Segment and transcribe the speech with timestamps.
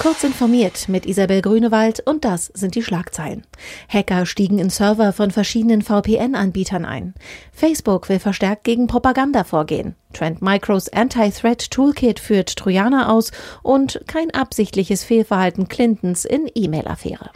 [0.00, 3.46] Kurz informiert mit Isabel Grünewald und das sind die Schlagzeilen.
[3.88, 7.14] Hacker stiegen in Server von verschiedenen VPN-Anbietern ein.
[7.52, 9.94] Facebook will verstärkt gegen Propaganda vorgehen.
[10.14, 13.32] Trend Micros Anti-Threat Toolkit führt Trojaner aus
[13.62, 17.30] und kein absichtliches Fehlverhalten Clintons in E-Mail-Affäre.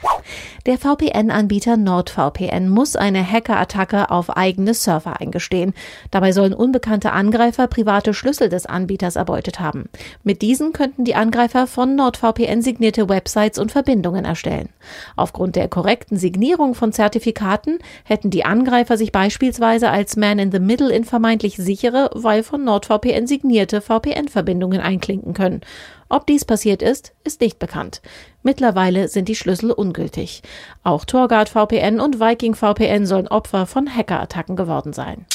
[0.66, 5.74] Der VPN-Anbieter NordVPN muss eine Hackerattacke auf eigene Server eingestehen.
[6.10, 9.88] Dabei sollen unbekannte Angreifer private Schlüssel des Anbieters erbeutet haben.
[10.22, 14.68] Mit diesen könnten die Angreifer von NordVPN signierte Websites und Verbindungen erstellen.
[15.16, 20.60] Aufgrund der korrekten Signierung von Zertifikaten hätten die Angreifer sich beispielsweise als Man in the
[20.60, 25.62] Middle in vermeintlich sichere, weil von NordVPN signierte VPN-Verbindungen einklinken können.
[26.10, 28.02] Ob dies passiert ist, ist nicht bekannt.
[28.42, 30.42] Mittlerweile sind die Schlüssel ungültig.
[30.82, 35.26] Auch Torguard VPN und Viking VPN sollen Opfer von Hackerattacken geworden sein.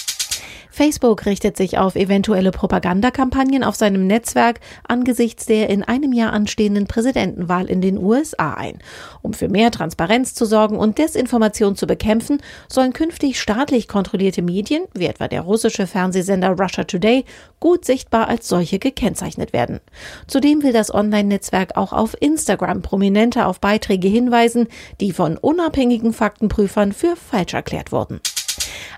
[0.74, 6.88] Facebook richtet sich auf eventuelle Propagandakampagnen auf seinem Netzwerk angesichts der in einem Jahr anstehenden
[6.88, 8.80] Präsidentenwahl in den USA ein.
[9.22, 14.86] Um für mehr Transparenz zu sorgen und Desinformation zu bekämpfen, sollen künftig staatlich kontrollierte Medien,
[14.96, 17.24] wie etwa der russische Fernsehsender Russia Today,
[17.60, 19.80] gut sichtbar als solche gekennzeichnet werden.
[20.26, 24.68] Zudem will das Online-Netzwerk auch auf Instagram prominenter auf Beiträge hinweisen,
[25.00, 28.22] die von unabhängigen Faktenprüfern für falsch erklärt wurden.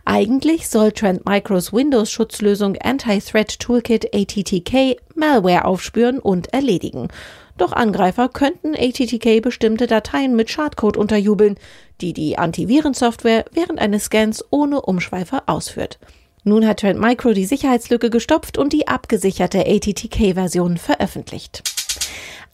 [0.03, 7.07] Eigentlich soll Trend Micros Windows-Schutzlösung Anti-Threat Toolkit ATTK Malware aufspüren und erledigen.
[7.57, 11.55] Doch Angreifer könnten ATTK bestimmte Dateien mit Schadcode unterjubeln,
[12.01, 15.99] die die Antivirensoftware während eines Scans ohne Umschweife ausführt.
[16.43, 21.63] Nun hat Trend Micro die Sicherheitslücke gestopft und die abgesicherte ATTK-Version veröffentlicht.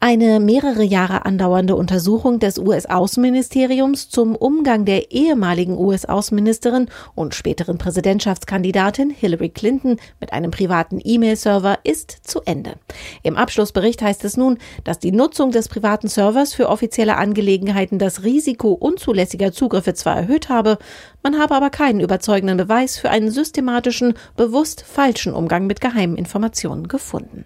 [0.03, 9.11] Eine mehrere Jahre andauernde Untersuchung des US-Außenministeriums zum Umgang der ehemaligen US-Außenministerin und späteren Präsidentschaftskandidatin
[9.11, 12.77] Hillary Clinton mit einem privaten E-Mail-Server ist zu Ende.
[13.21, 18.23] Im Abschlussbericht heißt es nun, dass die Nutzung des privaten Servers für offizielle Angelegenheiten das
[18.23, 20.79] Risiko unzulässiger Zugriffe zwar erhöht habe,
[21.21, 26.87] man habe aber keinen überzeugenden Beweis für einen systematischen, bewusst falschen Umgang mit geheimen Informationen
[26.87, 27.45] gefunden.